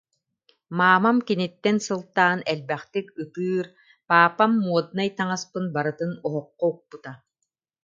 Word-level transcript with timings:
Маамам 0.77 1.17
киниттэн 1.27 1.77
сылтаан 1.85 2.39
элбэхтик 2.51 3.07
ытыыр, 3.21 3.65
паапам 4.09 4.51
моднай 4.65 5.09
таҥаспын 5.17 5.65
барытын 5.75 6.11
оһоххо 6.25 6.63
укпута 6.71 7.11